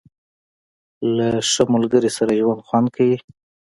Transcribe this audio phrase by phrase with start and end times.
[1.15, 3.17] •له ښه ملګري سره ژوند خوند کوي.